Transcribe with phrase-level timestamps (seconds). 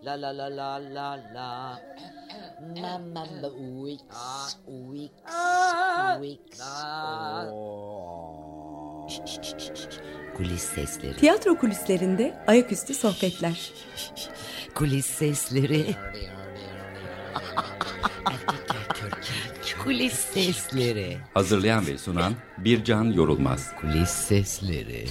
[0.00, 1.78] La la la la la la.
[2.80, 3.24] Mamma
[3.82, 4.04] Wix.
[4.68, 5.10] Wix.
[6.20, 6.60] Wix.
[10.36, 11.16] Kulis sesleri.
[11.16, 13.72] Tiyatro kulislerinde ayaküstü sohbetler.
[14.74, 15.86] Kulis sesleri.
[19.84, 21.18] Kulis sesleri.
[21.34, 23.74] Hazırlayan ve sunan Bircan Yorulmaz.
[23.80, 25.06] Kulis sesleri.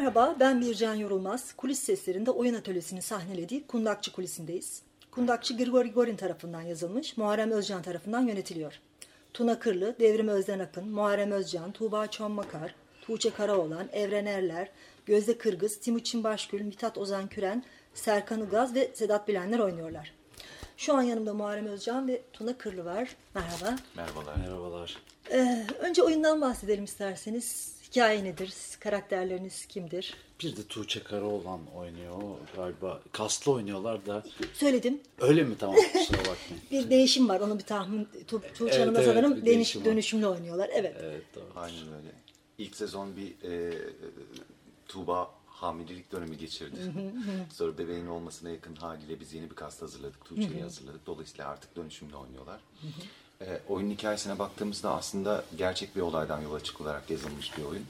[0.00, 1.52] Merhaba, ben Bircan Yorulmaz.
[1.52, 4.82] Kulis seslerinde oyun atölyesini sahnelediği Kundakçı Kulisi'ndeyiz.
[5.10, 8.80] Kundakçı Grigori Gorin tarafından yazılmış, Muharrem Özcan tarafından yönetiliyor.
[9.34, 14.70] Tuna Kırlı, Devrim Özden Akın, Muharrem Özcan, Tuğba Çonmakar, Tuğçe Karaoğlan, Evren Erler,
[15.06, 17.64] Gözde Kırgız, Timuçin Başgül, Mithat Ozan Küren,
[17.94, 20.12] Serkan Ilgaz ve Sedat Bilenler oynuyorlar.
[20.76, 23.16] Şu an yanımda Muharrem Özcan ve Tuna Kırlı var.
[23.34, 23.76] Merhaba.
[23.96, 24.36] Merhabalar.
[24.36, 24.96] Merhabalar.
[25.30, 27.79] Ee, önce oyundan bahsedelim isterseniz.
[27.90, 28.54] Hikaye nedir?
[28.80, 30.14] Karakterleriniz kimdir?
[30.42, 32.16] Bir de Tuğçe Karaoğlan oynuyor
[32.56, 33.00] galiba.
[33.12, 34.22] Kaslı oynuyorlar da.
[34.52, 35.00] Söyledim.
[35.20, 35.54] Öyle mi?
[35.58, 36.62] Tamam kusura bakmayın.
[36.70, 37.40] Bir değişim var.
[37.40, 38.08] Onu bir tahmin.
[38.26, 39.86] Tu Tuğçe Evet, Hanım'la evet, sanırım değişim var.
[39.86, 40.70] dönüşümlü oynuyorlar.
[40.72, 40.96] Evet.
[41.02, 41.44] Evet doğru.
[41.56, 42.12] Aynen öyle.
[42.58, 43.78] İlk sezon bir e,
[44.88, 46.76] Tuğba hamilelik dönemi geçirdi.
[47.52, 50.24] Sonra bebeğin olmasına yakın haliyle biz yeni bir kast hazırladık.
[50.24, 51.06] Tuğçe'yi hazırladık.
[51.06, 52.60] Dolayısıyla artık dönüşümle oynuyorlar.
[53.46, 57.84] E, oyunun hikayesine baktığımızda aslında gerçek bir olaydan yola çıkılarak yazılmış bir oyun.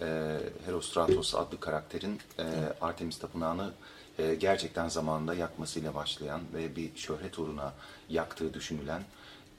[0.00, 2.44] E, Herostratos adlı karakterin e,
[2.80, 3.70] Artemis Tapınağı'nı
[4.18, 7.72] e, gerçekten zamanında yakmasıyla başlayan ve bir şöhret uğruna
[8.08, 9.02] yaktığı düşünülen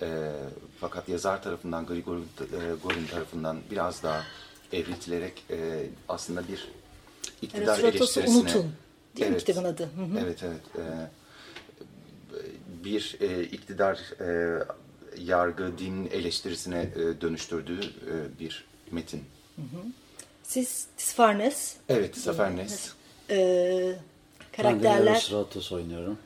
[0.02, 0.32] e,
[0.80, 2.22] fakat yazar tarafından Grigor e,
[2.84, 4.24] Gorin tarafından biraz daha
[4.74, 6.68] evriltilerek e, aslında bir
[7.42, 8.72] iktidar eleştirisine unutun.
[9.18, 9.84] Değil mi kitabın adı?
[9.84, 10.20] Hı hı.
[10.20, 10.62] Evet evet.
[10.78, 10.84] E,
[12.84, 14.60] bir e, iktidar e,
[15.20, 19.24] yargı din eleştirisine e, dönüştürdüğü e, bir metin.
[20.44, 21.76] Siz Tisfarnes.
[21.90, 22.94] Evet Safernes.
[23.30, 24.00] Ee, Ben de
[24.52, 25.30] karakterler.
[25.32, 26.18] Eros oynuyorum.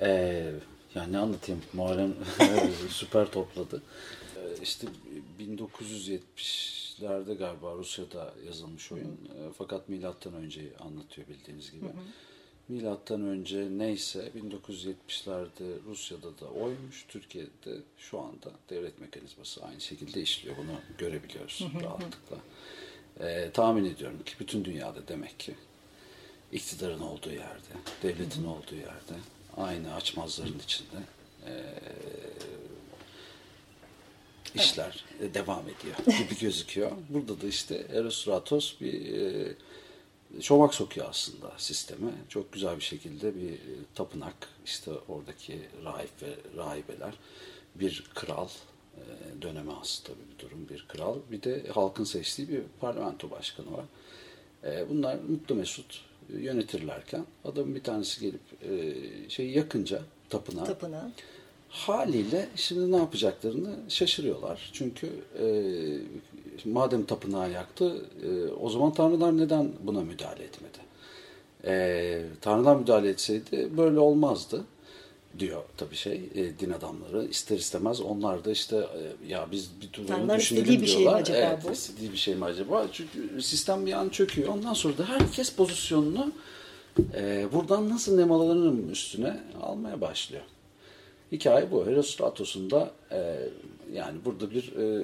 [0.00, 0.52] Ee,
[0.94, 1.62] yani ne anlatayım?
[1.72, 2.14] Muharrem
[2.90, 3.82] süper topladı.
[4.36, 4.86] Ee, işte
[5.40, 9.06] 1970'lerde galiba Rusya'da yazılmış oyun.
[9.06, 11.84] Ee, fakat milattan önceyi anlatıyor bildiğiniz gibi.
[12.68, 17.04] Milattan önce neyse 1970'lerde Rusya'da da oymuş.
[17.08, 20.56] Türkiye'de şu anda devlet mekanizması aynı şekilde işliyor.
[20.56, 22.36] Bunu görebiliyoruz rahatlıkla.
[23.20, 25.54] Ee, tahmin ediyorum ki bütün dünyada demek ki
[26.52, 27.68] iktidarın olduğu yerde,
[28.02, 29.14] devletin olduğu yerde,
[29.56, 30.96] aynı açmazların içinde
[31.46, 31.64] eee,
[34.54, 36.92] işler e, devam ediyor gibi gözüküyor.
[37.08, 39.54] Burada da işte Erostratos bir eee
[40.40, 42.10] çomak sokuyor aslında sisteme.
[42.28, 43.56] Çok güzel bir şekilde bir e,
[43.94, 44.34] tapınak,
[44.64, 47.14] işte oradaki rahip ve rahibeler,
[47.74, 48.48] bir kral,
[48.96, 49.02] e,
[49.42, 51.16] döneme has tabii bir durum, bir kral.
[51.30, 53.84] Bir de halkın seçtiği bir parlamento başkanı var.
[54.64, 58.40] E, Bunlar mutlu mesut yönetirlerken adamın bir tanesi gelip
[59.30, 60.66] şeyi yakınca Tapınağı.
[61.68, 64.70] haliyle şimdi ne yapacaklarını şaşırıyorlar.
[64.72, 65.06] Çünkü
[66.66, 70.78] madem tapınağı yaktı e, o zaman tanrılar neden buna müdahale etmedi?
[71.64, 74.64] E, tanrılar müdahale etseydi böyle olmazdı
[75.38, 79.92] diyor tabii şey e, din adamları ister istemez onlar da işte e, ya biz bir
[79.92, 81.72] dur Tanrılar düşünelim bir şey mi acaba evet, bu?
[81.72, 82.86] istediği bir şey mi acaba?
[82.92, 84.48] Çünkü sistem bir an çöküyor.
[84.48, 86.32] Ondan sonra da herkes pozisyonunu
[87.14, 90.42] e, buradan nasıl nemalanırım üstüne almaya başlıyor.
[91.32, 91.86] Hikaye bu.
[91.86, 93.36] Herostratos'un da e,
[93.92, 95.02] yani burada bir e,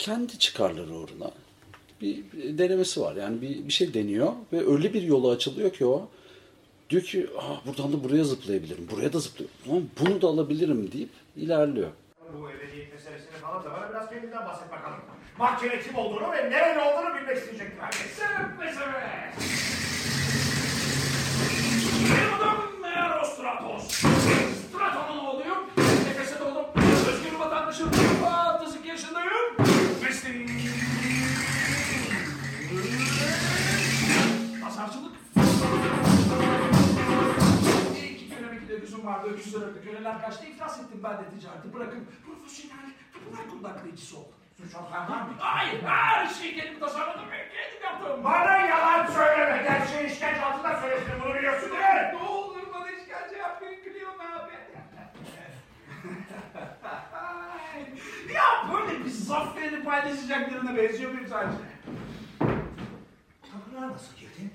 [0.00, 1.30] kendi çıkarları uğruna
[2.00, 2.24] bir
[2.58, 3.16] denemesi var.
[3.16, 6.08] Yani bir, bir şey deniyor ve öyle bir yolu açılıyor ki o
[6.90, 11.88] diyor ki ah, buradan da buraya zıplayabilirim, buraya da zıplayabilirim, bunu da alabilirim deyip ilerliyor.
[12.38, 14.98] Bu ebediyet meselesini da bana biraz kendinden bahset bakalım.
[15.38, 18.18] Mahkeme kim olduğunu ve nereli olduğunu bilmek isteyecektir herkes.
[18.58, 19.32] Mesele.
[22.36, 23.88] Adım Erostratos.
[24.68, 25.39] Straton'un oğluyum.
[39.00, 39.28] Öküzüm vardı.
[39.30, 40.46] Öküz sırıklı köleler kaçtı.
[40.46, 41.74] İflas ettim ben de ticareti.
[41.74, 44.32] Bırakın profesyonel tapınak kundaklayıcısı oldum.
[44.56, 45.34] Suç ortağın var mı?
[45.38, 45.82] Hayır.
[45.82, 48.24] Her şeyi kendim tasarladım kendim yaptım.
[48.24, 49.62] Bana yalan söyleme.
[49.62, 51.12] Gerçeği işkence altında söylesin.
[51.24, 52.12] Bunu biliyorsun değil mi?
[52.12, 53.84] Ne olur bana işkence yapmayın.
[53.84, 54.50] Gülüyorum abi.
[58.34, 61.58] ya böyle bir zaferi paylaşacak birine benziyor muyum sadece?
[63.52, 64.49] Tapınağa nasıl girdin?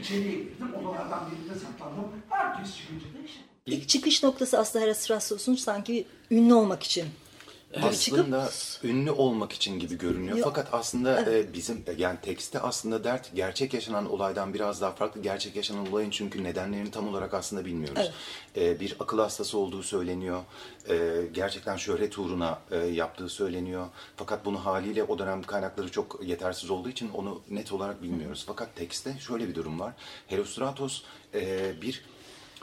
[0.00, 2.04] İçeriye girdim, odalardan birinde saklandım.
[2.28, 3.38] Herkes çıkınca da işe.
[3.66, 7.04] İlk çıkış noktası aslında Herostratos'un sanki ünlü olmak için.
[7.74, 8.50] Aslında
[8.82, 10.36] ünlü olmak için gibi görünüyor.
[10.36, 10.44] Yok.
[10.48, 15.22] Fakat aslında e, bizim yani tekste aslında dert gerçek yaşanan olaydan biraz daha farklı.
[15.22, 18.10] Gerçek yaşanan olayın çünkü nedenlerini tam olarak aslında bilmiyoruz.
[18.56, 20.42] E, bir akıl hastası olduğu söyleniyor.
[20.88, 23.86] E, gerçekten şöhret uğruna e, yaptığı söyleniyor.
[24.16, 28.44] Fakat bunu haliyle o dönem kaynakları çok yetersiz olduğu için onu net olarak bilmiyoruz.
[28.46, 29.92] Fakat tekste şöyle bir durum var.
[30.26, 31.02] Herostratos
[31.34, 32.04] e, bir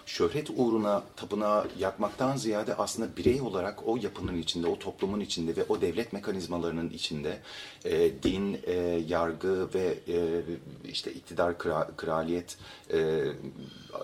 [0.05, 5.63] şöhret uğruna tapınağı yakmaktan ziyade aslında birey olarak o yapının içinde, o toplumun içinde ve
[5.69, 7.41] o devlet mekanizmalarının içinde
[7.85, 8.73] e, din, e,
[9.07, 10.41] yargı ve e,
[10.89, 12.57] işte iktidar, kra- kraliyet,
[12.93, 13.23] e,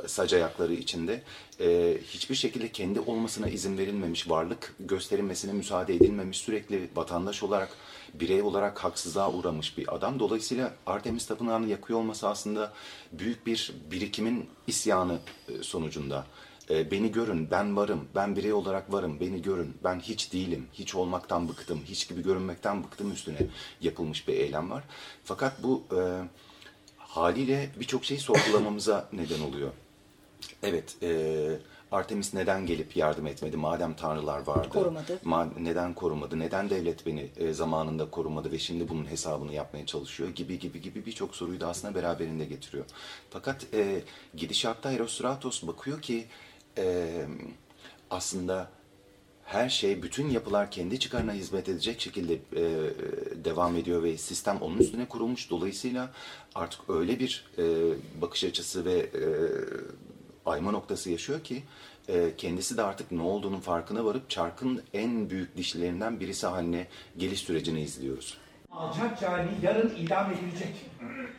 [0.08, 0.34] sac
[0.70, 1.22] içinde
[1.60, 7.70] e, hiçbir şekilde kendi olmasına izin verilmemiş, varlık gösterilmesine müsaade edilmemiş, sürekli vatandaş olarak
[8.14, 10.20] birey olarak haksızlığa uğramış bir adam.
[10.20, 12.74] Dolayısıyla Artemis Tapınağı'nı yakıyor olması aslında
[13.12, 15.20] büyük bir birikimin isyanı
[15.50, 16.26] e, sonucunda.
[16.70, 20.96] E, Beni görün, ben varım, ben birey olarak varım, beni görün, ben hiç değilim, hiç
[20.96, 23.38] olmaktan bıktım, hiç gibi görünmekten bıktım üstüne
[23.82, 24.84] yapılmış bir eylem var.
[25.24, 26.00] Fakat bu e,
[26.98, 29.72] haliyle birçok şeyi sorgulamamıza neden oluyor.
[30.64, 31.10] Evet, e,
[31.92, 34.70] Artemis neden gelip yardım etmedi madem tanrılar vardı?
[34.70, 35.20] Korumadı.
[35.26, 36.40] Ma- neden korumadı?
[36.40, 40.30] Neden devlet beni e, zamanında korumadı ve şimdi bunun hesabını yapmaya çalışıyor?
[40.30, 42.86] Gibi gibi gibi birçok soruyu da aslında beraberinde getiriyor.
[43.30, 44.02] Fakat e,
[44.36, 46.26] gidişatta Herostratos bakıyor ki
[46.78, 47.12] e,
[48.10, 48.70] aslında
[49.46, 52.40] her şey, bütün yapılar kendi çıkarına hizmet edecek şekilde e,
[53.46, 55.50] devam ediyor ve sistem onun üstüne kurulmuş.
[55.50, 56.12] Dolayısıyla
[56.56, 57.64] artık öyle bir e,
[58.22, 59.24] bakış açısı ve e,
[60.46, 61.64] ayma noktası yaşıyor ki
[62.10, 67.40] e, kendisi de artık ne olduğunun farkına varıp çarkın en büyük dişlilerinden birisi haline geliş
[67.40, 68.38] sürecini izliyoruz.
[68.72, 70.76] Alçak cani yarın idam edilecek.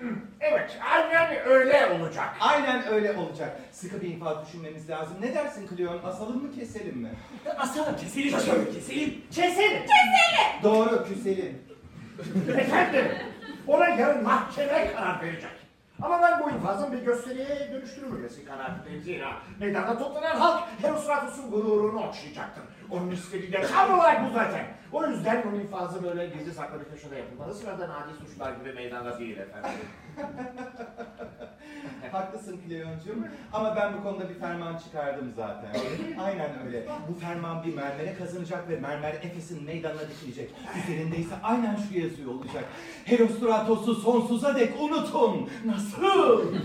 [0.41, 2.37] evet, aynen öyle olacak.
[2.41, 3.61] Aynen öyle olacak.
[3.73, 5.17] Sıkı bir infaz düşünmemiz lazım.
[5.21, 6.01] Ne dersin Cleon?
[6.05, 7.11] Asalım mı keselim mi?
[7.59, 9.23] Asalım, keselim, keselim, keselim.
[9.31, 9.83] Keselim.
[10.63, 11.59] Doğru küselim.
[12.59, 13.05] Efendim,
[13.67, 15.51] ona yarın mahkeme karar verecek.
[16.03, 19.03] Ama ben bu infazın bir gösteriye dönüştürülmesi kanaatindeyim.
[19.03, 22.65] Zira meydanda toplanan halk Herostratus'un gururunu okşayacaktır.
[22.91, 24.67] Onun istediği de tam olarak bu zaten.
[24.93, 27.55] O yüzden bu infazı böyle gizli saklı bir köşede yapılmalı.
[27.55, 29.71] Sıradan adi suçlar gibi meydanda değil efendim.
[32.13, 33.27] Haklısın Cleon'cum.
[33.53, 35.71] Ama ben bu konuda bir ferman çıkardım zaten.
[36.21, 36.87] aynen öyle.
[37.09, 40.51] Bu ferman bir mermere kazanacak ve mermer Efes'in meydanına dikilecek.
[40.85, 42.65] Üzerinde ise aynen şu yazıyor olacak.
[43.05, 45.49] Herostratos'u sonsuza dek unutun.
[45.67, 46.55] Nasıl?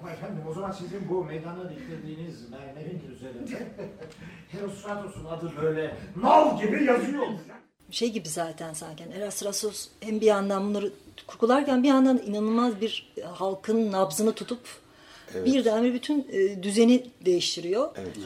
[0.00, 3.68] Ama efendim o zaman sizin bu meydana diktirdiğiniz mermerin üzerinde
[4.52, 7.56] Herostratos'un adı böyle nal gibi yazıyor olacak.
[7.90, 9.04] Şey gibi zaten sanki.
[9.16, 10.92] Erastratos hem bir yandan bunları
[11.26, 14.60] kurgularken bir yandan inanılmaz bir e, halkın nabzını tutup
[15.34, 17.90] birdenbire bütün e, düzeni değiştiriyor.
[17.96, 18.16] Evet.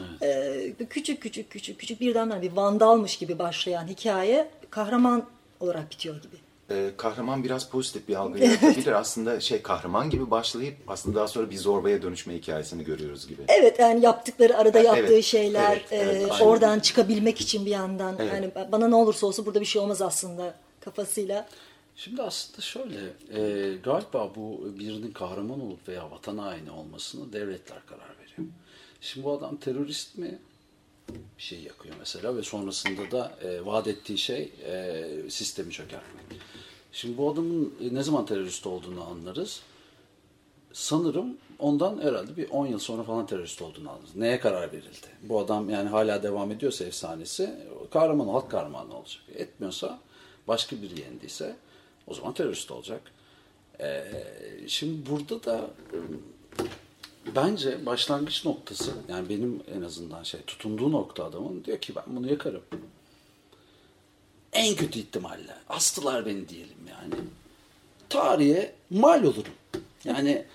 [0.79, 5.25] E, küçük küçük küçük küçük birdenbire bir vandalmış gibi başlayan hikaye kahraman
[5.59, 6.44] olarak bitiyor gibi.
[6.71, 8.91] Ee, kahraman biraz pozitif bir algı yaratabilir.
[8.91, 13.41] aslında şey kahraman gibi başlayıp aslında daha sonra bir zorbaya dönüşme hikayesini görüyoruz gibi.
[13.47, 16.45] Evet yani yaptıkları arada Evet, yaptığı evet, şeyler evet, evet, e, aynen.
[16.45, 18.33] oradan çıkabilmek için bir yandan Evet.
[18.33, 21.47] yani bana ne olursa olsun burada bir şey olmaz aslında kafasıyla.
[21.95, 22.99] Şimdi aslında şöyle,
[23.33, 28.49] e, galiba bu birinin kahraman olup veya vatan haini olmasını devletler karar veriyor.
[29.01, 30.39] Şimdi bu adam terörist mi?
[31.09, 36.25] Bir şey yakıyor mesela ve sonrasında da e, vaat ettiği şey e, sistemi çökertmek.
[36.95, 39.61] Şimdi bu adamın e, ne zaman terörist olduğunu anlarız.
[40.73, 44.15] Sanırım ondan herhalde bir 10 yıl sonra falan terörist olduğunu anlarız.
[44.15, 45.07] Neye karar verildi?
[45.21, 47.55] Bu adam yani hala devam ediyorsa efsanesi
[47.91, 49.23] kahraman, halk kahramanı olacak.
[49.35, 49.99] Etmiyorsa
[50.47, 51.55] başka biri yendiyse
[52.07, 53.01] o zaman terörist olacak.
[53.79, 54.03] Ee,
[54.67, 55.97] şimdi burada da e,
[57.35, 62.31] bence başlangıç noktası yani benim en azından şey tutunduğu nokta adamın diyor ki ben bunu
[62.31, 62.61] yakarım.
[64.55, 67.13] En kötü ihtimalle astılar beni diyelim yani.
[68.09, 69.53] Tarihe mal olurum.
[70.03, 70.45] Yani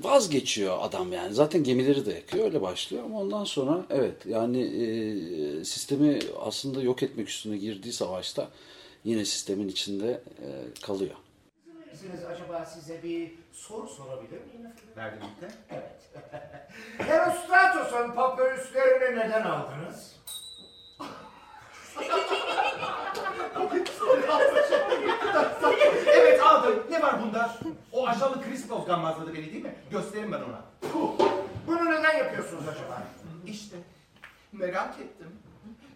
[0.00, 1.34] vazgeçiyor adam yani.
[1.34, 7.02] Zaten gemileri de yakıyor öyle başlıyor ama ondan sonra evet yani e, sistemi aslında yok
[7.02, 8.48] etmek üstüne girdiği savaşta
[9.04, 10.48] yine sistemin içinde e,
[10.82, 11.14] kalıyor.
[11.92, 15.54] Siz acaba size bir soru sorabilir miyim gitti.
[15.70, 15.92] Evet.
[16.98, 20.16] Herostratos'un papyruslerini neden aldınız?
[26.06, 26.84] Evet aldım.
[26.90, 27.50] Ne var bunda?
[27.92, 29.74] O aşağılık Krispos gammazladı beni değil mi?
[29.90, 30.60] Göstereyim ben ona.
[31.66, 33.02] Bunu neden yapıyorsunuz acaba?
[33.46, 33.76] İşte
[34.52, 35.28] merak ettim.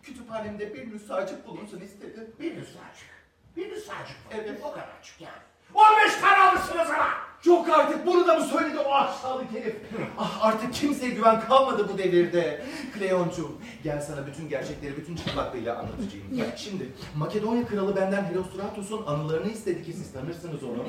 [0.03, 2.35] Kütüphanemde bir nüshacık bulunsun istedim.
[2.41, 3.15] Bir nüshacık.
[3.57, 4.17] Bir nüshacık.
[4.31, 4.61] Evet.
[4.65, 5.43] O kadarcık yani.
[5.75, 7.09] 15 tane almışsınız ama.
[7.45, 9.77] Yok artık bunu da mı söyledi o aşağılık herif?
[10.19, 12.65] Ah artık kimseye güven kalmadı bu devirde.
[12.99, 13.53] Kleoncuğum
[13.85, 16.25] gel sana bütün gerçekleri bütün çıplaklığıyla anlatacağım.
[16.57, 20.85] Şimdi Makedonya kralı benden Herostratos'un anılarını istedi ki siz tanırsınız onu.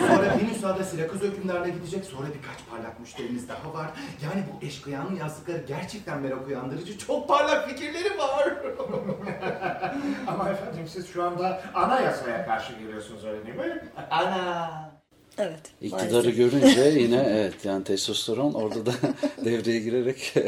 [0.08, 2.04] Sonra Venüsa'da Sirakız hükümdarına gidecek.
[2.04, 3.90] Sonra birkaç parlak müşterimiz daha var.
[4.22, 6.98] Yani bu eşkıyanın yazdıkları gerçekten merak uyandırıcı.
[6.98, 8.48] Çok parlak fikirleri var.
[10.26, 13.82] Ama efendim siz şu anda anayasaya karşı geliyorsunuz öyle değil mi?
[14.10, 14.91] Ana.
[15.42, 15.60] Evet.
[15.82, 16.36] İktidarı maalesef.
[16.36, 18.92] görünce yine evet yani testosteron orada da
[19.44, 20.34] devreye girerek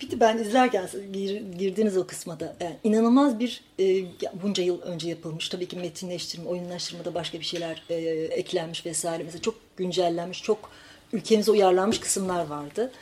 [0.00, 4.04] Bir de ben izlerken gir, girdiğiniz o kısma da yani inanılmaz bir e,
[4.42, 7.94] bunca yıl önce yapılmış tabii ki metinleştirme, oyunlaştırmada başka bir şeyler e,
[8.24, 9.22] eklenmiş vesaire.
[9.22, 10.70] Mesela çok güncellenmiş, çok
[11.12, 12.92] ülkemize uyarlanmış kısımlar vardı.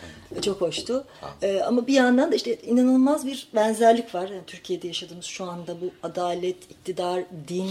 [0.42, 1.04] Çok hoştu.
[1.42, 4.28] E, ama bir yandan da işte inanılmaz bir benzerlik var.
[4.28, 7.70] Yani Türkiye'de yaşadığımız şu anda bu adalet, iktidar, din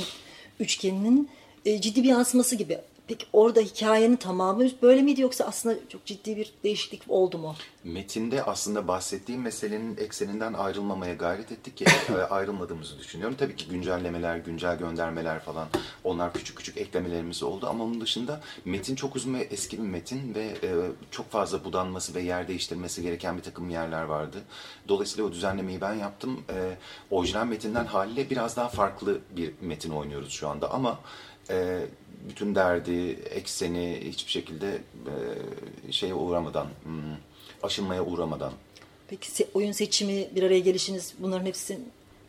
[0.60, 1.30] üçgeninin
[1.66, 2.80] e, ciddi bir yansıması gibi.
[3.12, 7.56] Peki orada hikayenin tamamı böyle miydi yoksa aslında çok ciddi bir değişiklik oldu mu?
[7.84, 13.36] Metinde aslında bahsettiğim meselenin ekseninden ayrılmamaya gayret ettik ki e, ayrılmadığımızı düşünüyorum.
[13.40, 15.68] Tabii ki güncellemeler, güncel göndermeler falan
[16.04, 20.36] onlar küçük küçük eklemelerimiz oldu ama onun dışında metin çok uzun ve eski bir metin
[20.36, 20.70] ve e,
[21.12, 24.38] çok fazla budanması ve yer değiştirmesi gereken bir takım yerler vardı.
[24.88, 26.44] Dolayısıyla o düzenlemeyi ben yaptım.
[26.50, 26.78] E,
[27.10, 31.00] orijinal metinden haliyle biraz daha farklı bir metin oynuyoruz şu anda ama
[31.50, 31.80] e,
[32.30, 34.78] bütün derdi, ekseni hiçbir şekilde
[35.88, 37.16] e, şeye uğramadan, hmm,
[37.64, 38.54] aşınmaya uğramadan
[39.12, 41.80] Peki oyun seçimi, bir araya gelişiniz bunların hepsi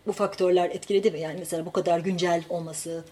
[0.07, 1.21] bu faktörler etkiledi mi?
[1.21, 3.04] Yani mesela bu kadar güncel olması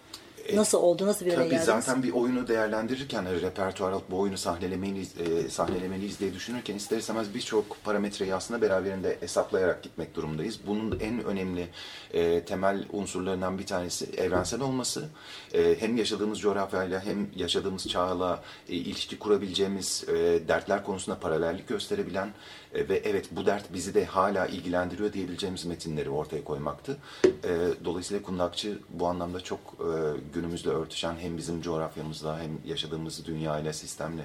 [0.53, 1.65] nasıl oldu, nasıl bir Tabii geldiniz?
[1.65, 6.97] zaten bir oyunu değerlendirirken hani repertuar alıp bu oyunu sahnelemeliyiz, e, sahnelemeliyiz diye düşünürken ister
[6.97, 10.59] istemez birçok parametreyi aslında beraberinde hesaplayarak gitmek durumundayız.
[10.67, 11.67] Bunun en önemli
[12.13, 15.09] e, temel unsurlarından bir tanesi evrensel olması.
[15.53, 20.13] E, hem yaşadığımız coğrafyayla hem yaşadığımız çağla e, ilişki kurabileceğimiz e,
[20.47, 22.29] dertler konusunda paralellik gösterebilen
[22.73, 26.97] e, ve evet bu dert bizi de hala ilgilendiriyor diyebileceğimiz metinleri ortaya koymaktı.
[27.25, 27.49] E,
[27.85, 34.23] dolayısıyla Kundakçı bu anlamda çok e, günümüzle örtüşen hem bizim coğrafyamızla hem yaşadığımız dünyayla, sistemle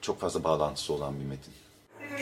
[0.00, 1.54] çok fazla bağlantısı olan bir metin.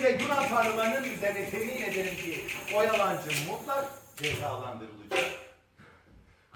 [0.03, 2.47] Ve Yunan tanrılarının üzerine temin ederim ki
[2.77, 5.25] o yalancı mutlak cezalandırılacak.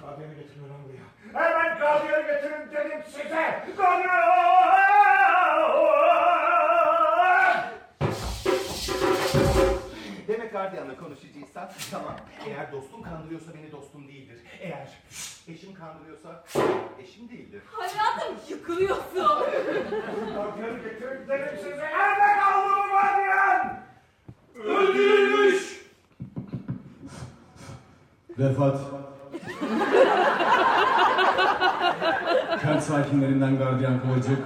[0.00, 1.42] Gardiyanı getiriyorum buraya.
[1.44, 3.64] Hemen gardiyanı getirin dedim size.
[3.76, 5.13] Gardiyan!
[10.55, 12.17] Gardiyanla konuşacaksan tamam.
[12.47, 14.39] Eğer dostum kandırıyorsa beni dostum değildir.
[14.61, 14.89] Eğer
[15.49, 16.45] eşim kandırıyorsa
[17.03, 17.63] eşim değildir.
[17.67, 19.15] Hayatım yıkılıyorsun.
[20.35, 21.77] Gardiyanı getirin dedim size.
[21.77, 23.81] Nerede kaldı bu gardiyan?
[24.65, 25.85] Öldürülmüş.
[28.39, 28.81] Vefat.
[32.63, 34.39] Kent sakinlerinden gardiyan kıvırcık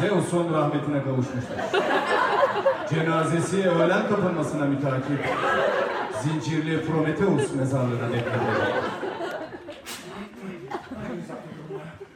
[0.00, 1.54] Zeus'un rahmetine kavuşmuştur.
[2.94, 5.26] Cenazesi öğlen kapanmasına mütakip
[6.22, 8.72] zincirli Prometheus mezarlığına defnedilir.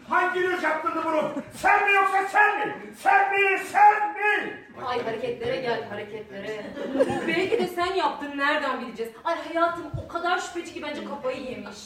[0.08, 1.32] Hanginiz yaptırdı bunu?
[1.54, 2.74] Sen mi yoksa sen mi?
[2.98, 3.58] Sen mi?
[3.72, 4.60] Sen mi?
[4.86, 6.66] Ay hareketlere gel hareketlere.
[7.26, 9.12] Belki de sen yaptın nereden bileceğiz?
[9.24, 11.78] Ay hayatım o kadar şüpheci ki bence kafayı yemiş.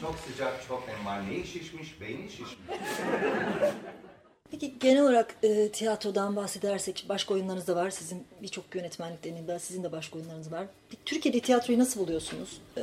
[0.00, 0.84] Çok sıcak, çok.
[1.28, 2.48] Neyi şişmiş, beyni şişmiş.
[4.60, 7.90] Peki genel olarak e, tiyatrodan bahsedersek başka oyunlarınız da var.
[7.90, 10.66] Sizin birçok yönetmenlik deneyimde sizin de başka oyunlarınız var.
[10.90, 12.60] Peki, Türkiye'de tiyatroyu nasıl buluyorsunuz?
[12.76, 12.82] E,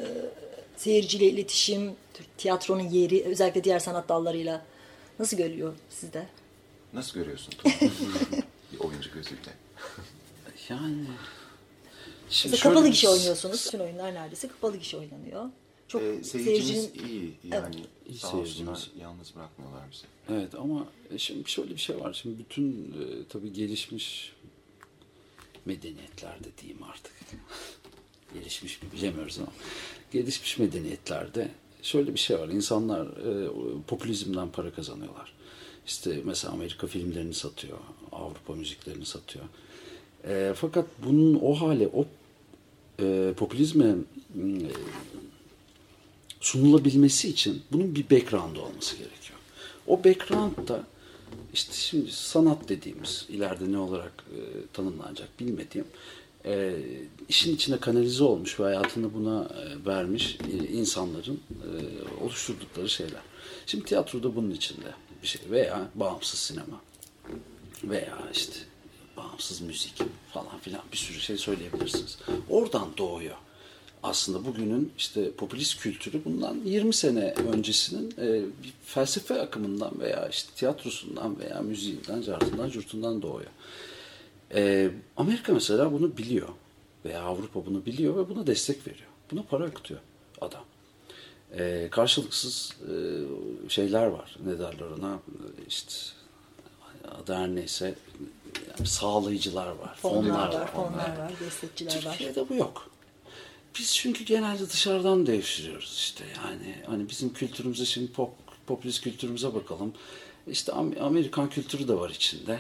[0.78, 1.92] seyirciyle iletişim,
[2.38, 4.66] tiyatronun yeri, özellikle diğer sanat dallarıyla
[5.20, 6.28] nasıl görülüyor sizde?
[6.94, 7.54] Nasıl görüyorsun?
[8.80, 9.52] oyuncu gözüyle.
[10.70, 11.06] yani
[12.26, 13.66] Mesela şöyle kapalı gişe oynuyorsunuz.
[13.66, 15.46] Bütün oyunlar neredeyse kapalı gişe oynanıyor.
[15.92, 17.08] Çok Ee, seyircimiz seyircinin...
[17.08, 17.76] iyi yani
[18.10, 20.04] İyi sağ olsunlar yalnız bırakmıyorlar bizi.
[20.30, 22.14] Evet ama şimdi şöyle bir şey var.
[22.14, 24.34] Şimdi bütün e, tabii gelişmiş
[25.66, 27.14] medeniyetlerde diyeyim artık.
[28.34, 29.52] gelişmiş mi bilemiyoruz ama
[30.12, 32.48] gelişmiş medeniyetlerde şöyle bir şey var.
[32.48, 33.50] İnsanlar e,
[33.88, 35.34] popülizmden para kazanıyorlar.
[35.86, 37.78] İşte mesela Amerika filmlerini satıyor,
[38.12, 39.46] Avrupa müziklerini satıyor.
[40.28, 42.06] E, fakat bunun o hale, o
[43.00, 44.68] e, popülizme e,
[46.42, 49.40] sunulabilmesi için bunun bir background olması gerekiyor.
[49.88, 50.84] O background da
[51.54, 54.40] işte şimdi sanat dediğimiz ileride ne olarak e,
[54.74, 55.86] tanımlanacak bilmediğim
[56.46, 56.74] e,
[57.30, 63.22] işin içine kanalize olmuş ve hayatını buna e, vermiş e, insanların e, oluşturdukları şeyler.
[63.66, 64.88] Şimdi tiyatroda bunun içinde
[65.24, 66.82] bir şey veya bağımsız sinema
[67.84, 68.56] veya işte
[69.18, 69.94] bağımsız müzik
[70.34, 72.18] falan filan bir sürü şey söyleyebilirsiniz.
[72.50, 73.36] Oradan doğuyor.
[74.04, 80.52] Aslında bugünün işte popülist kültürü bundan 20 sene öncesinin e, bir felsefe akımından veya işte
[80.56, 83.52] tiyatrosundan veya müziğinden, cartından, curtundan doğuyor.
[84.54, 86.48] E, Amerika mesela bunu biliyor
[87.06, 89.10] veya Avrupa bunu biliyor ve buna destek veriyor.
[89.32, 90.00] Buna para akıtıyor
[90.42, 90.64] adam.
[91.58, 92.94] E, karşılıksız e,
[93.70, 94.38] şeyler var.
[94.46, 95.20] Ne derler ona?
[95.68, 95.94] İşte
[97.24, 97.96] adı her neyse
[98.78, 102.12] yani sağlayıcılar var, Fonlar, fonlar, var, fonlar var, destekçiler var.
[102.12, 102.90] Türkiye'de bu yok.
[103.80, 106.76] Biz çünkü genelde dışarıdan devşiriyoruz işte yani.
[106.88, 108.30] Hani bizim kültürümüze şimdi pop,
[108.68, 109.94] popülist kültürümüze bakalım.
[110.48, 112.60] İşte Am- Amerikan kültürü de var içinde.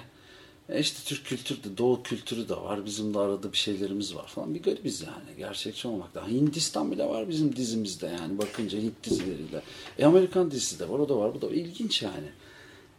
[0.69, 2.85] E işte Türk kültürü de, Doğu kültürü de var.
[2.85, 4.55] Bizim de arada bir şeylerimiz var falan.
[4.55, 6.27] Bir garibiz yani gerçekçi olmakta.
[6.27, 9.61] Hindistan bile var bizim dizimizde yani bakınca Hint dizileriyle.
[9.99, 12.29] E Amerikan dizisi de var, o da var, bu da ilginç yani.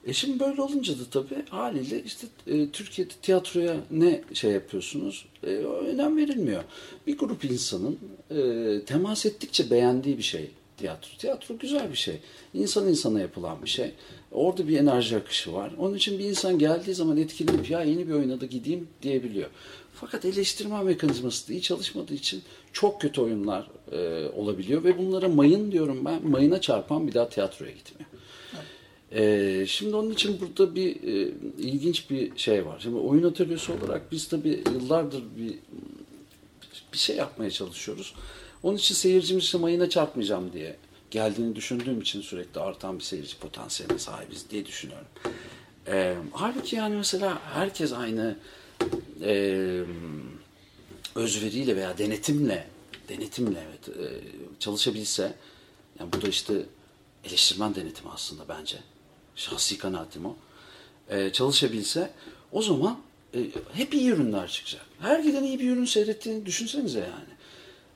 [0.07, 5.27] E şimdi böyle olunca da tabii haliyle işte e, Türkiye'de tiyatroya ne şey yapıyorsunuz?
[5.43, 6.65] E, önem verilmiyor.
[7.07, 7.99] Bir grup insanın
[8.31, 11.09] e, temas ettikçe beğendiği bir şey tiyatro.
[11.19, 12.19] Tiyatro güzel bir şey.
[12.55, 13.91] İnsan insana yapılan bir şey.
[14.33, 15.73] Orada bir enerji akışı var.
[15.79, 19.49] Onun için bir insan geldiği zaman etkilenip ya yeni bir oyuna da gideyim diyebiliyor.
[19.95, 22.43] Fakat eleştirme mekanizması da iyi çalışmadığı için
[22.73, 26.29] çok kötü oyunlar e, olabiliyor ve bunlara mayın diyorum ben.
[26.29, 28.12] Mayına çarpan bir daha tiyatroya gitmiyor.
[29.15, 32.81] Ee, şimdi onun için burada bir e, ilginç bir şey var.
[32.83, 35.55] Şimdi oyun atölyesi olarak biz tabii yıllardır bir
[36.93, 38.15] bir şey yapmaya çalışıyoruz.
[38.63, 40.77] Onun için seyircimiz işte mayına çarpmayacağım diye
[41.11, 45.07] geldiğini düşündüğüm için sürekli artan bir seyirci potansiyeline sahibiz diye düşünüyorum.
[45.87, 48.37] Ee, halbuki yani mesela herkes aynı
[49.23, 49.83] e,
[51.15, 52.67] özveriyle veya denetimle
[53.09, 54.21] denetimle evet, e,
[54.59, 55.35] çalışabilse
[56.01, 56.55] yani bu da işte
[57.25, 58.79] eleştirmen denetimi aslında bence.
[59.37, 60.37] Şahsi kanaatim o.
[61.11, 62.11] Ee, çalışabilse
[62.53, 62.99] o zaman
[63.35, 63.39] e,
[63.73, 64.87] hep iyi ürünler çıkacak.
[65.01, 67.33] Her giden iyi bir ürün seyrettiğini düşünsenize yani.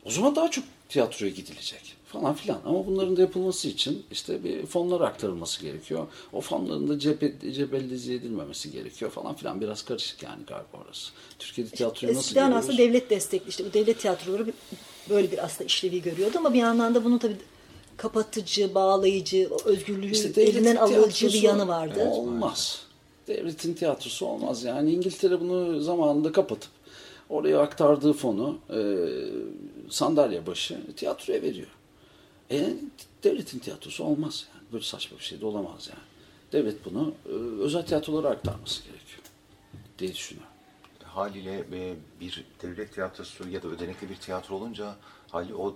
[0.05, 2.61] O zaman daha çok tiyatroya gidilecek falan filan.
[2.65, 6.07] Ama bunların da yapılması için işte bir fonlar aktarılması gerekiyor.
[6.33, 9.61] O fonların da cebe, cebellize edilmemesi gerekiyor falan filan.
[9.61, 11.13] Biraz karışık yani galiba orası.
[11.39, 12.69] Türkiye'de tiyatroya nasıl Eskiden geliyoruz?
[12.69, 14.53] aslında devlet destekli işte bu devlet tiyatroları
[15.11, 17.37] böyle bir aslında işlevi görüyordu ama bir yandan da bunun tabii
[17.97, 22.09] kapatıcı, bağlayıcı, özgürlüğü İşte devletin elinden alıcı bir tiyatrosu yanı vardı.
[22.09, 22.83] Olmaz.
[23.29, 24.65] Devletin tiyatrosu olmaz.
[24.65, 26.71] Yani İngiltere bunu zamanında kapatıp
[27.31, 28.79] oraya aktardığı fonu e,
[29.91, 31.69] sandalye başı tiyatroya veriyor.
[32.51, 32.75] E,
[33.25, 34.63] devletin tiyatrosu olmaz yani.
[34.73, 36.03] Böyle saçma bir şey de olamaz yani.
[36.53, 39.23] Devlet bunu e, özel tiyatrolara aktarması gerekiyor
[39.99, 40.53] diye düşünüyorum.
[41.05, 44.97] Haliyle e, bir devlet tiyatrosu ya da ödenekli bir tiyatro olunca
[45.37, 45.75] hali o,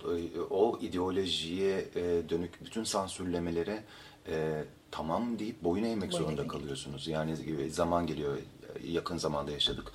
[0.50, 3.84] o ideolojiye e, dönük bütün sansürlemelere
[4.28, 6.50] e, tamam deyip boyun eğmek Boyun zorunda eğmek.
[6.50, 7.08] kalıyorsunuz.
[7.08, 7.36] Yani
[7.70, 8.38] zaman geliyor,
[8.84, 9.92] yakın zamanda yaşadık.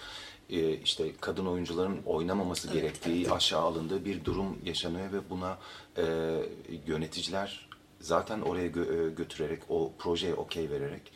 [0.49, 5.57] E, işte kadın oyuncuların oynamaması gerektiği, aşağı alındığı bir durum yaşanıyor ve buna
[5.97, 6.03] e,
[6.87, 11.11] yöneticiler zaten oraya gö- e, götürerek, o projeye okey vererek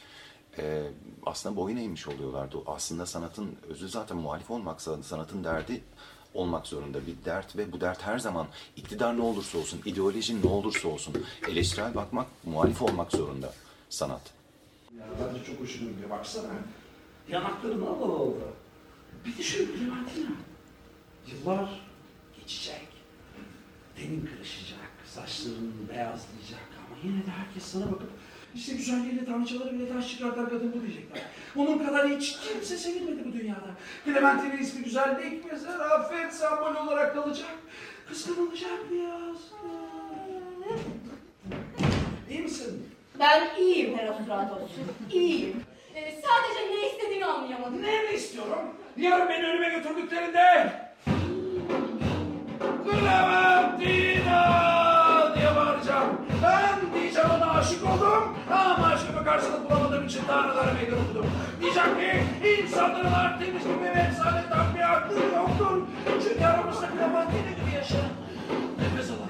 [0.57, 0.83] e,
[1.25, 2.57] aslında boyun eğmiş oluyorlardı.
[2.65, 5.81] Aslında sanatın özü zaten muhalif olmak, sanatın derdi
[6.33, 10.49] olmak zorunda bir dert ve bu dert her zaman iktidar ne olursa olsun, ideoloji ne
[10.49, 11.13] olursa olsun
[11.47, 13.53] eleştirel bakmak, muhalif olmak zorunda
[13.89, 14.21] sanat.
[14.97, 16.09] Ya bence çok hoşuma gidiyor.
[16.09, 16.49] Baksana.
[17.29, 18.53] Yanakların al al oldu.
[19.25, 20.29] Bir de şöyle Clementina.
[21.27, 21.81] Yıllar
[22.39, 22.87] geçecek.
[23.95, 24.89] Tenin kırışacak.
[25.05, 26.69] Saçların beyazlayacak.
[26.87, 28.11] Ama yine de herkes sana bakıp
[28.55, 31.21] işte güzelliğiyle tanrıçaları bile taş çıkartan kadın bu diyecekler.
[31.55, 33.69] Onun kadar hiç kimse sevilmedi bu dünyada.
[34.05, 37.55] Clementine ismi güzellik ve zarafet sembol olarak kalacak.
[38.09, 39.37] Kıskanılacak biraz.
[42.29, 42.89] İyi misin?
[43.19, 44.71] Ben iyiyim Herostratos.
[45.11, 45.63] İyiyim.
[45.95, 47.81] Ee, sadece ne istediğini anlayamadım.
[47.81, 48.75] Ne mi istiyorum?
[48.97, 50.73] Yarın beni önüme götürdüklerinde
[52.83, 54.58] Clementina
[58.09, 61.25] oldum ama aşkımı karşılık bulamadığım için tanrılara meydan okudum.
[61.61, 62.23] Diyeceğim ki
[62.63, 65.81] insanların Artemis gibi ve efsaneden bir aklı yoktur.
[66.23, 68.09] Çünkü aramızda Clementina gibi yaşayan
[68.79, 69.29] nefes alan.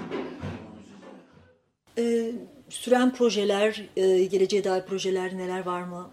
[1.97, 2.31] Ee,
[2.69, 6.09] süren projeler, e, geleceğe dair projeler neler var mı?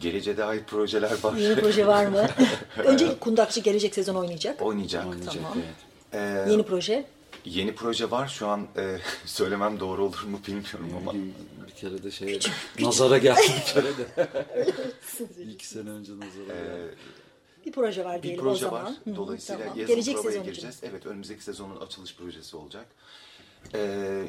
[0.00, 1.34] Geleceğe dair projeler var.
[1.36, 2.26] Yeni proje var mı?
[2.84, 4.62] Önce Kundakçı gelecek sezon oynayacak.
[4.62, 5.04] Oynayacak.
[5.04, 5.58] Tamam.
[6.12, 7.04] Ee, Yeni proje.
[7.44, 8.28] Yeni proje var.
[8.28, 11.12] Şu an e, söylemem doğru olur mu bilmiyorum ama.
[11.66, 12.40] Bir kere de şey
[12.80, 14.26] nazara geldi bir kere de.
[15.52, 16.94] İki sene önce nazara geldi.
[17.66, 18.84] Bir proje var Bir diyelim proje o zaman.
[18.84, 19.16] var.
[19.16, 19.78] Dolayısıyla tamam.
[19.78, 20.52] yazın Gelecek provaya sezon için.
[20.52, 20.80] gireceğiz.
[20.82, 22.86] Evet önümüzdeki sezonun açılış projesi olacak.
[23.74, 24.24] Ee,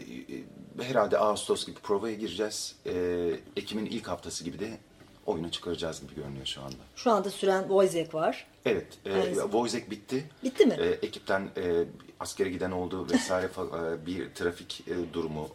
[0.82, 2.76] herhalde Ağustos gibi provaya gireceğiz.
[2.86, 4.78] Ee, Ekim'in ilk haftası gibi de
[5.26, 6.76] oyunu çıkaracağız gibi görünüyor şu anda.
[6.96, 8.48] Şu anda süren Wojciech var.
[8.66, 9.34] Evet, e.
[9.34, 10.30] Wojciech bitti.
[10.44, 10.74] Bitti mi?
[10.74, 11.86] E, ekipten e,
[12.20, 15.50] askere giden oldu vesaire e, bir trafik e, durumu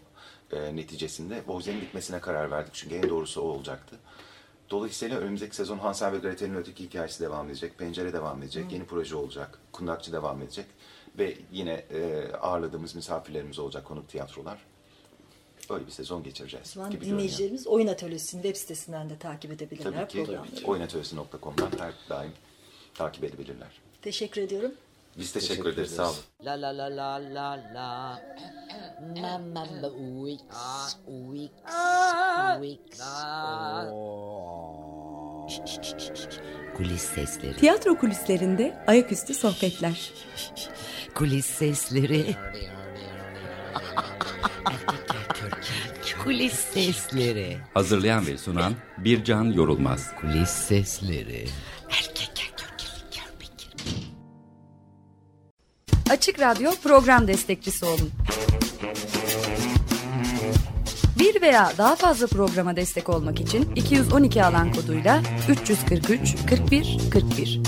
[0.52, 2.74] e, neticesinde Wojciech'in bitmesine karar verdik.
[2.74, 3.96] Çünkü en doğrusu o olacaktı.
[4.70, 7.78] Dolayısıyla önümüzdeki sezon Hansel ve Gretel'in öteki hikayesi devam edecek.
[7.78, 8.72] Pencere devam edecek.
[8.72, 9.58] Yeni proje olacak.
[9.72, 10.66] Kundakçı devam edecek.
[11.18, 14.58] Ve yine e, ağırladığımız misafirlerimiz olacak konuk tiyatrolar.
[15.70, 17.18] Öyle bir sezon geçireceğiz O zaman gibi görünüyor.
[17.18, 20.66] dinleyicilerimiz Oyun Atölyesi'nin web sitesinden de takip edebilirler Tabii ki programları.
[20.66, 22.32] oyunatölyesi.com'dan her daim
[22.94, 23.68] takip edebilirler.
[24.02, 24.72] Teşekkür ediyorum.
[25.18, 25.90] Biz teşekkür, ederiz.
[25.90, 26.16] Sağ olun.
[26.44, 28.22] La la la la la la.
[30.24, 30.40] Wix.
[32.62, 33.00] Wix.
[35.48, 36.38] Şş, şş, şş, şş.
[36.76, 37.56] Kulis sesleri.
[37.56, 40.12] Tiyatro kulislerinde ayaküstü sohbetler.
[41.14, 42.36] Kulis sesleri.
[46.26, 47.56] Kulis sesleri.
[47.74, 50.10] Hazırlayan ve sunan Bircan Yorulmaz.
[50.20, 51.46] Kulis sesleri.
[56.10, 58.10] Açık Radyo program destekçisi olun.
[61.18, 67.60] Bir veya daha fazla programa destek olmak için 212 alan koduyla 343 41 41.